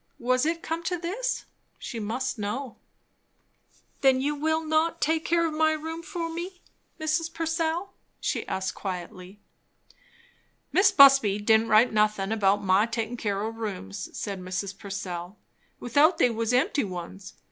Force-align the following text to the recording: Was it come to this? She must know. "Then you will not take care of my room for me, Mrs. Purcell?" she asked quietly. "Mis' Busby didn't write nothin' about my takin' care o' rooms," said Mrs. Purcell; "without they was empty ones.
Was 0.17 0.47
it 0.47 0.63
come 0.63 0.81
to 0.85 0.97
this? 0.97 1.45
She 1.77 1.99
must 1.99 2.39
know. 2.39 2.75
"Then 4.01 4.19
you 4.19 4.33
will 4.33 4.65
not 4.65 4.99
take 4.99 5.23
care 5.23 5.45
of 5.45 5.53
my 5.53 5.73
room 5.73 6.01
for 6.01 6.27
me, 6.27 6.59
Mrs. 6.99 7.31
Purcell?" 7.31 7.93
she 8.19 8.47
asked 8.47 8.73
quietly. 8.73 9.39
"Mis' 10.71 10.91
Busby 10.91 11.37
didn't 11.37 11.67
write 11.69 11.93
nothin' 11.93 12.31
about 12.31 12.63
my 12.63 12.87
takin' 12.87 13.15
care 13.15 13.43
o' 13.43 13.49
rooms," 13.49 14.09
said 14.17 14.41
Mrs. 14.41 14.75
Purcell; 14.75 15.37
"without 15.79 16.17
they 16.17 16.31
was 16.31 16.51
empty 16.51 16.83
ones. 16.83 17.35